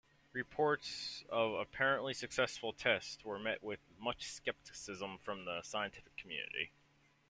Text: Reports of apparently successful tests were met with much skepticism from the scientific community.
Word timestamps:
Reports 0.33 1.23
of 1.29 1.53
apparently 1.59 2.11
successful 2.15 2.73
tests 2.73 3.23
were 3.23 3.37
met 3.37 3.61
with 3.61 3.79
much 3.99 4.23
skepticism 4.25 5.19
from 5.19 5.45
the 5.45 5.61
scientific 5.61 6.17
community. 6.17 6.71